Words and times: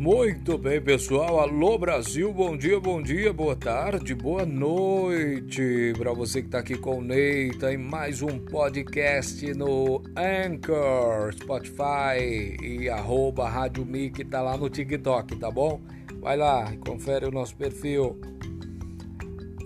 Muito 0.00 0.56
bem, 0.56 0.80
pessoal. 0.80 1.40
Alô, 1.40 1.76
Brasil. 1.76 2.32
Bom 2.32 2.56
dia, 2.56 2.80
bom 2.80 3.02
dia, 3.02 3.34
boa 3.34 3.54
tarde, 3.54 4.14
boa 4.14 4.46
noite 4.46 5.92
para 5.98 6.14
você 6.14 6.40
que 6.40 6.48
está 6.48 6.60
aqui 6.60 6.74
com 6.74 7.00
o 7.00 7.02
Neita 7.02 7.70
em 7.70 7.76
mais 7.76 8.22
um 8.22 8.38
podcast 8.38 9.52
no 9.52 10.02
Anchor, 10.16 11.34
Spotify 11.34 12.56
e 12.62 12.88
arroba 12.88 13.46
Rádio 13.46 13.84
Mic, 13.84 14.24
tá 14.24 14.40
lá 14.40 14.56
no 14.56 14.70
TikTok, 14.70 15.36
tá 15.36 15.50
bom? 15.50 15.82
Vai 16.18 16.38
lá 16.38 16.74
confere 16.78 17.26
o 17.26 17.30
nosso 17.30 17.54
perfil. 17.54 18.18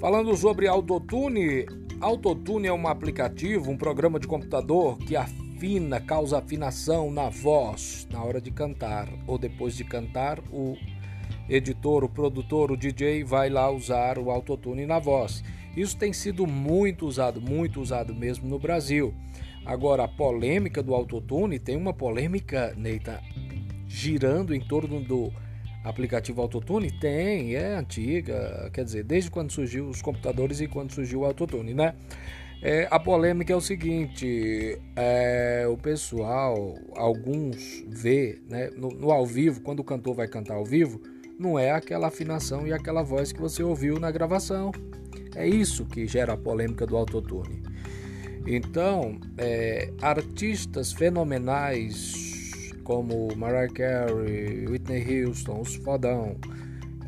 Falando 0.00 0.36
sobre 0.36 0.66
Autotune, 0.66 1.64
Autotune 2.00 2.66
é 2.66 2.72
um 2.72 2.88
aplicativo, 2.88 3.70
um 3.70 3.76
programa 3.76 4.18
de 4.18 4.26
computador 4.26 4.98
que 4.98 5.14
afirma 5.14 5.43
afina, 5.54 6.00
causa 6.00 6.38
afinação 6.38 7.10
na 7.10 7.28
voz 7.28 8.08
na 8.10 8.22
hora 8.22 8.40
de 8.40 8.50
cantar 8.50 9.08
ou 9.26 9.38
depois 9.38 9.76
de 9.76 9.84
cantar, 9.84 10.40
o 10.50 10.76
editor, 11.48 12.02
o 12.02 12.08
produtor, 12.08 12.72
o 12.72 12.76
DJ 12.76 13.22
vai 13.22 13.48
lá 13.48 13.70
usar 13.70 14.18
o 14.18 14.30
autotune 14.30 14.84
na 14.84 14.98
voz. 14.98 15.44
Isso 15.76 15.96
tem 15.96 16.12
sido 16.12 16.46
muito 16.46 17.06
usado, 17.06 17.40
muito 17.40 17.80
usado 17.80 18.14
mesmo 18.14 18.48
no 18.48 18.58
Brasil. 18.58 19.14
Agora, 19.64 20.04
a 20.04 20.08
polêmica 20.08 20.82
do 20.82 20.94
autotune 20.94 21.58
tem 21.58 21.76
uma 21.76 21.92
polêmica, 21.92 22.74
Neita, 22.76 23.22
girando 23.86 24.54
em 24.54 24.60
torno 24.60 25.00
do 25.00 25.32
aplicativo 25.84 26.42
autotune? 26.42 26.90
Tem, 26.90 27.54
é 27.54 27.74
antiga, 27.76 28.70
quer 28.72 28.84
dizer, 28.84 29.04
desde 29.04 29.30
quando 29.30 29.52
surgiu 29.52 29.88
os 29.88 30.02
computadores 30.02 30.60
e 30.60 30.66
quando 30.66 30.92
surgiu 30.92 31.20
o 31.20 31.24
autotune, 31.24 31.74
né? 31.74 31.94
É, 32.64 32.88
a 32.90 32.98
polêmica 32.98 33.52
é 33.52 33.56
o 33.56 33.60
seguinte: 33.60 34.80
é, 34.96 35.66
o 35.68 35.76
pessoal, 35.76 36.74
alguns 36.96 37.84
vê 37.86 38.40
né, 38.48 38.70
no, 38.74 38.88
no, 38.88 39.10
ao 39.10 39.26
vivo, 39.26 39.60
quando 39.60 39.80
o 39.80 39.84
cantor 39.84 40.14
vai 40.14 40.26
cantar 40.26 40.54
ao 40.54 40.64
vivo, 40.64 40.98
não 41.38 41.58
é 41.58 41.72
aquela 41.72 42.06
afinação 42.06 42.66
e 42.66 42.72
aquela 42.72 43.02
voz 43.02 43.32
que 43.32 43.38
você 43.38 43.62
ouviu 43.62 44.00
na 44.00 44.10
gravação. 44.10 44.72
É 45.36 45.46
isso 45.46 45.84
que 45.84 46.06
gera 46.06 46.32
a 46.32 46.36
polêmica 46.38 46.86
do 46.86 46.96
autotune. 46.96 47.62
Então, 48.46 49.18
é, 49.36 49.92
artistas 50.00 50.90
fenomenais 50.90 52.72
como 52.82 53.28
Mariah 53.36 53.72
Carey, 53.74 54.66
Whitney 54.66 55.26
Houston, 55.26 55.60
os 55.60 55.74
fodão, 55.76 56.36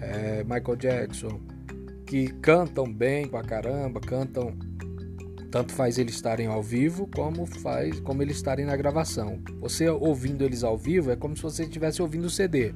é, 0.03 0.45
Michael 0.45 0.77
Jackson, 0.77 1.41
que 2.05 2.29
cantam 2.41 2.93
bem 2.93 3.27
pra 3.27 3.43
caramba, 3.43 4.01
cantam 4.01 4.55
tanto 5.51 5.73
faz 5.73 5.99
eles 5.99 6.15
estarem 6.15 6.47
ao 6.47 6.63
vivo 6.63 7.09
como 7.15 7.47
faz 7.47 8.01
como 8.01 8.23
eles 8.23 8.37
estarem 8.37 8.67
na 8.67 8.77
gravação. 8.77 9.41
Você 9.61 9.89
ouvindo 9.89 10.45
eles 10.45 10.63
ao 10.65 10.77
vivo 10.77 11.11
é 11.11 11.17
como 11.17 11.37
se 11.37 11.43
você 11.43 11.63
estivesse 11.63 12.03
ouvindo 12.03 12.27
o 12.27 12.31
CD. 12.31 12.73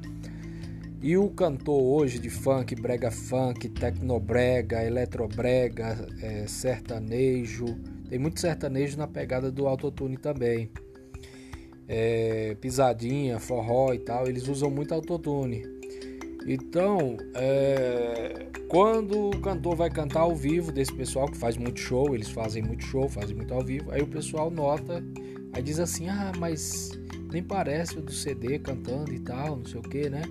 E 1.01 1.17
o 1.17 1.29
cantor 1.29 1.81
hoje 1.81 2.19
de 2.19 2.29
funk, 2.29 2.75
brega 2.75 3.09
funk, 3.09 3.67
tecnobrega, 3.69 4.83
eletrobrega, 4.83 6.07
é, 6.21 6.45
sertanejo, 6.45 7.65
tem 8.07 8.19
muito 8.19 8.39
sertanejo 8.39 8.97
na 8.97 9.07
pegada 9.07 9.51
do 9.51 9.67
autotune 9.67 10.17
também. 10.17 10.69
É, 11.87 12.55
pisadinha, 12.61 13.39
forró 13.39 13.93
e 13.93 13.99
tal, 13.99 14.27
eles 14.27 14.47
usam 14.47 14.69
muito 14.69 14.93
autotune. 14.93 15.80
Então, 16.45 17.17
é, 17.35 18.47
quando 18.67 19.29
o 19.29 19.41
cantor 19.41 19.75
vai 19.75 19.89
cantar 19.89 20.21
ao 20.21 20.35
vivo 20.35 20.71
desse 20.71 20.93
pessoal 20.93 21.27
que 21.27 21.37
faz 21.37 21.57
muito 21.57 21.79
show, 21.79 22.15
eles 22.15 22.29
fazem 22.29 22.63
muito 22.63 22.83
show, 22.83 23.07
fazem 23.07 23.35
muito 23.35 23.53
ao 23.53 23.63
vivo, 23.63 23.91
aí 23.91 24.01
o 24.01 24.07
pessoal 24.07 24.49
nota, 24.49 25.03
aí 25.53 25.61
diz 25.61 25.79
assim: 25.79 26.09
ah, 26.09 26.31
mas 26.39 26.91
nem 27.31 27.43
parece 27.43 27.97
o 27.97 28.01
do 28.01 28.11
CD 28.11 28.59
cantando 28.59 29.13
e 29.13 29.19
tal, 29.19 29.57
não 29.57 29.65
sei 29.65 29.79
o 29.79 29.83
que, 29.83 30.09
né? 30.09 30.23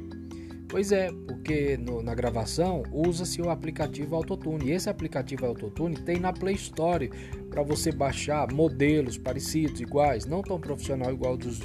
Pois 0.70 0.92
é, 0.92 1.10
porque 1.26 1.76
no, 1.76 2.00
na 2.00 2.14
gravação 2.14 2.84
usa-se 2.92 3.42
o 3.42 3.50
aplicativo 3.50 4.14
Autotune. 4.14 4.66
E 4.66 4.70
esse 4.70 4.88
aplicativo 4.88 5.44
Autotune 5.44 5.96
tem 5.96 6.20
na 6.20 6.32
Play 6.32 6.54
Store 6.54 7.10
para 7.50 7.60
você 7.60 7.90
baixar 7.90 8.52
modelos 8.52 9.18
parecidos, 9.18 9.80
iguais, 9.80 10.26
não 10.26 10.42
tão 10.42 10.60
profissional 10.60 11.12
igual 11.12 11.36
dos 11.36 11.58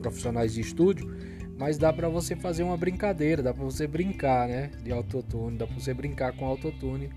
profissionais 0.00 0.54
de 0.54 0.60
estúdio, 0.60 1.12
mas 1.58 1.78
dá 1.78 1.92
para 1.92 2.08
você 2.08 2.34
fazer 2.34 2.62
uma 2.62 2.76
brincadeira, 2.76 3.42
dá 3.42 3.52
para 3.54 3.64
você 3.64 3.86
brincar, 3.86 4.48
né? 4.48 4.70
De 4.82 4.92
autotune, 4.92 5.56
dá 5.56 5.66
para 5.66 5.78
você 5.78 5.94
brincar 5.94 6.32
com 6.32 6.46
autotune, 6.46 7.10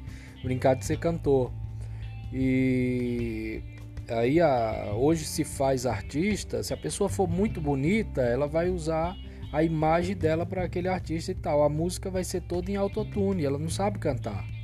brincar 0.43 0.75
de 0.75 0.85
ser 0.85 0.97
cantor. 0.97 1.51
E 2.31 3.61
aí 4.09 4.39
a, 4.39 4.93
hoje 4.95 5.25
se 5.25 5.43
faz 5.43 5.85
artista, 5.85 6.61
se 6.61 6.73
a 6.73 6.77
pessoa 6.77 7.09
for 7.09 7.27
muito 7.27 7.59
bonita, 7.59 8.21
ela 8.21 8.47
vai 8.47 8.69
usar 8.69 9.15
a 9.51 9.63
imagem 9.63 10.15
dela 10.15 10.45
para 10.45 10.63
aquele 10.63 10.87
artista 10.87 11.31
e 11.31 11.35
tal. 11.35 11.63
A 11.63 11.69
música 11.69 12.09
vai 12.09 12.23
ser 12.23 12.41
toda 12.41 12.69
em 12.69 12.75
autotune, 12.75 13.45
ela 13.45 13.57
não 13.57 13.69
sabe 13.69 13.97
cantar. 13.97 14.56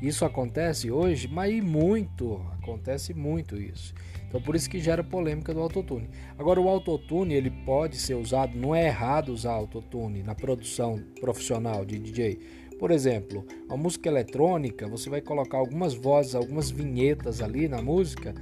Isso 0.00 0.24
acontece 0.24 0.90
hoje, 0.90 1.26
mas 1.26 1.62
muito, 1.62 2.40
acontece 2.60 3.14
muito 3.14 3.56
isso. 3.56 3.94
Então 4.28 4.40
por 4.42 4.54
isso 4.54 4.68
que 4.68 4.78
gera 4.78 5.02
polêmica 5.02 5.54
do 5.54 5.60
autotune. 5.60 6.10
Agora 6.38 6.60
o 6.60 6.68
autotune 6.68 7.34
ele 7.34 7.50
pode 7.50 7.96
ser 7.96 8.14
usado, 8.14 8.56
não 8.56 8.74
é 8.74 8.86
errado 8.86 9.30
usar 9.30 9.52
autotune 9.52 10.22
na 10.22 10.34
produção 10.34 11.02
profissional 11.20 11.84
de 11.84 11.98
DJ. 11.98 12.38
Por 12.78 12.90
exemplo, 12.90 13.46
a 13.70 13.76
música 13.76 14.08
eletrônica, 14.08 14.86
você 14.86 15.08
vai 15.08 15.22
colocar 15.22 15.56
algumas 15.56 15.94
vozes, 15.94 16.34
algumas 16.34 16.70
vinhetas 16.70 17.40
ali 17.40 17.68
na 17.68 17.80
música 17.80 18.34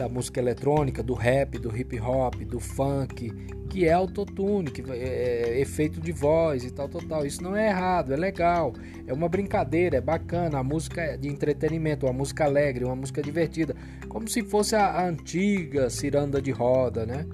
da 0.00 0.08
música 0.08 0.40
eletrônica, 0.40 1.02
do 1.02 1.12
rap, 1.12 1.58
do 1.58 1.76
hip 1.76 2.00
hop, 2.00 2.36
do 2.36 2.58
funk, 2.58 3.30
que 3.68 3.84
é 3.84 3.92
autotune, 3.92 4.70
que 4.70 4.80
é, 4.90 4.96
é 4.96 5.60
efeito 5.60 6.00
de 6.00 6.10
voz 6.10 6.64
e 6.64 6.70
tal, 6.70 6.88
tal, 6.88 7.02
tal. 7.02 7.26
Isso 7.26 7.42
não 7.42 7.54
é 7.54 7.68
errado, 7.68 8.10
é 8.10 8.16
legal, 8.16 8.72
é 9.06 9.12
uma 9.12 9.28
brincadeira, 9.28 9.98
é 9.98 10.00
bacana. 10.00 10.58
A 10.58 10.64
música 10.64 11.02
é 11.02 11.16
de 11.18 11.28
entretenimento, 11.28 12.06
uma 12.06 12.14
música 12.14 12.46
alegre, 12.46 12.82
uma 12.82 12.96
música 12.96 13.20
divertida, 13.20 13.76
como 14.08 14.26
se 14.26 14.42
fosse 14.42 14.74
a, 14.74 14.86
a 14.86 15.06
antiga 15.06 15.90
ciranda 15.90 16.40
de 16.40 16.50
roda, 16.50 17.04
né? 17.04 17.26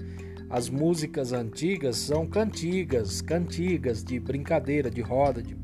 As 0.51 0.69
músicas 0.69 1.33
antigas 1.33 1.97
são 1.97 2.27
cantigas, 2.27 3.23
cantigas 3.23 4.03
de 4.03 4.19
brincadeira, 4.19 4.91
de 4.91 5.01
roda, 5.01 5.41
de 5.41 5.57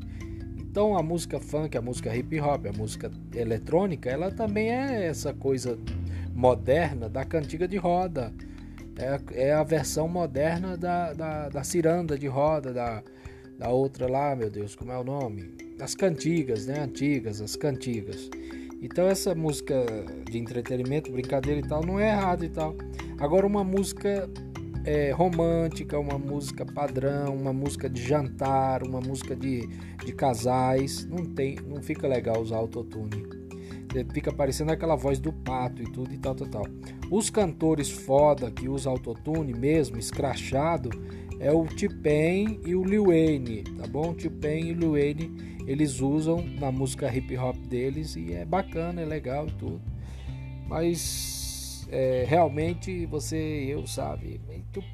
então 0.73 0.97
a 0.97 1.03
música 1.03 1.39
funk, 1.39 1.77
a 1.77 1.81
música 1.81 2.15
hip 2.15 2.39
hop, 2.39 2.65
a 2.65 2.75
música 2.75 3.11
eletrônica, 3.35 4.09
ela 4.09 4.31
também 4.31 4.71
é 4.71 5.05
essa 5.05 5.31
coisa 5.31 5.77
moderna 6.33 7.07
da 7.07 7.23
cantiga 7.23 7.67
de 7.67 7.77
roda. 7.77 8.33
É, 8.97 9.47
é 9.47 9.53
a 9.53 9.63
versão 9.63 10.07
moderna 10.07 10.77
da, 10.77 11.13
da, 11.13 11.49
da, 11.49 11.63
ciranda 11.63 12.17
de 12.17 12.27
roda, 12.27 12.71
da, 12.71 13.03
da 13.57 13.69
outra 13.69 14.09
lá, 14.09 14.35
meu 14.35 14.49
Deus, 14.49 14.75
como 14.75 14.91
é 14.91 14.97
o 14.97 15.03
nome? 15.03 15.55
Das 15.77 15.95
cantigas, 15.95 16.67
né? 16.67 16.79
Antigas, 16.81 17.41
as 17.41 17.55
cantigas. 17.55 18.29
Então 18.81 19.07
essa 19.07 19.33
música 19.33 19.85
de 20.29 20.37
entretenimento, 20.37 21.11
brincadeira 21.11 21.59
e 21.59 21.67
tal, 21.67 21.83
não 21.85 21.99
é 21.99 22.09
errado 22.09 22.43
e 22.43 22.49
tal. 22.49 22.75
Agora 23.19 23.47
uma 23.47 23.63
música 23.63 24.29
é, 24.85 25.11
romântica, 25.11 25.97
uma 25.97 26.19
música 26.19 26.65
padrão, 26.65 27.35
uma 27.35 27.53
música 27.53 27.89
de 27.89 28.01
jantar, 28.01 28.83
uma 28.83 28.99
música 28.99 29.35
de, 29.35 29.67
de 30.05 30.11
casais, 30.13 31.05
não 31.05 31.25
tem, 31.25 31.55
não 31.65 31.81
fica 31.81 32.07
legal 32.07 32.41
usar 32.41 32.57
autotune 32.57 33.42
fica 34.13 34.31
parecendo 34.31 34.71
aquela 34.71 34.95
voz 34.95 35.19
do 35.19 35.31
pato 35.31 35.81
e 35.81 35.85
tudo 35.85 36.13
e 36.13 36.17
tal, 36.17 36.35
tal, 36.35 36.47
tal. 36.47 36.65
Os 37.11 37.29
cantores 37.29 37.89
foda 37.89 38.49
que 38.49 38.67
usam 38.67 38.93
autotune 38.93 39.53
mesmo, 39.53 39.97
escrachado, 39.97 40.89
é 41.39 41.51
o 41.51 41.65
T-Pain 41.65 42.61
e 42.65 42.73
o 42.73 42.83
Lil 42.83 43.07
Wayne, 43.07 43.63
tá 43.63 43.87
bom? 43.87 44.13
T-Pain 44.13 44.69
e 44.69 44.73
Lil 44.73 44.91
Wayne, 44.91 45.57
eles 45.67 45.99
usam 45.99 46.43
na 46.59 46.71
música 46.71 47.13
hip 47.13 47.37
hop 47.37 47.57
deles 47.67 48.15
e 48.15 48.33
é 48.33 48.45
bacana, 48.45 49.01
é 49.01 49.05
legal 49.05 49.47
e 49.47 49.51
tudo. 49.51 49.81
Mas 50.67 51.87
é, 51.91 52.25
realmente 52.27 53.05
você, 53.05 53.65
eu 53.67 53.85
sabe, 53.85 54.39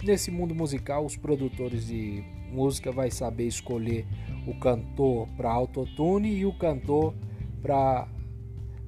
nesse 0.04 0.32
mundo 0.32 0.54
musical 0.54 1.06
os 1.06 1.16
produtores 1.16 1.88
de 1.88 2.24
música 2.52 2.92
vai 2.92 3.12
saber 3.12 3.46
escolher 3.46 4.06
o 4.48 4.60
cantor 4.60 5.28
para 5.38 5.52
autotune 5.52 6.36
e 6.36 6.46
o 6.46 6.54
cantor 6.58 7.14
para 7.62 8.08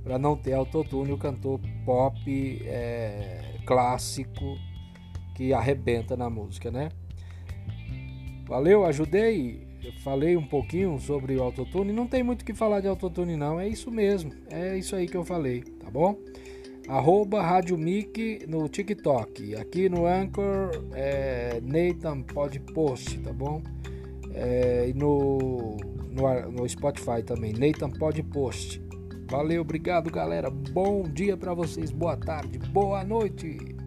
para 0.04 0.18
não 0.18 0.36
ter 0.36 0.54
autotune, 0.54 1.12
o 1.12 1.18
cantor 1.18 1.60
pop 1.86 2.62
é, 2.66 3.56
clássico 3.66 4.58
que 5.36 5.54
arrebenta 5.54 6.18
na 6.18 6.30
música, 6.30 6.72
né? 6.72 6.90
Valeu, 8.48 8.86
ajudei, 8.86 9.66
falei 10.04 10.36
um 10.36 10.46
pouquinho 10.46 11.00
sobre 11.00 11.36
o 11.36 11.44
autotune. 11.44 11.94
Não 11.94 12.08
tem 12.08 12.24
muito 12.24 12.42
o 12.42 12.46
que 12.46 12.54
falar 12.54 12.82
de 12.82 12.88
autotune, 12.88 13.38
não. 13.38 13.60
É 13.60 13.68
isso 13.68 13.90
mesmo, 13.90 14.32
é 14.50 14.78
isso 14.78 14.96
aí 14.96 15.08
que 15.08 15.16
eu 15.16 15.24
falei, 15.24 15.62
tá 15.62 15.90
bom? 15.90 16.18
Arroba 16.88 17.42
Rádio 17.42 17.78
Mic 17.78 18.46
no 18.48 18.68
TikTok. 18.68 19.56
Aqui 19.56 19.88
no 19.88 20.06
Anchor, 20.06 20.72
é 20.94 21.62
Nathan 21.64 22.22
Pod 22.24 22.60
Post, 22.60 23.20
tá 23.20 23.32
bom? 23.32 23.62
É, 24.34 24.90
e 24.90 24.94
no, 24.94 25.78
no, 26.10 26.52
no 26.52 26.68
Spotify 26.68 27.24
também, 27.26 27.54
Nathan 27.54 27.92
Pod 27.92 28.22
Post. 28.24 28.91
Valeu, 29.32 29.62
obrigado, 29.62 30.12
galera. 30.12 30.50
Bom 30.50 31.04
dia 31.04 31.38
para 31.38 31.54
vocês, 31.54 31.90
boa 31.90 32.18
tarde, 32.18 32.60
boa 32.60 33.02
noite. 33.02 33.81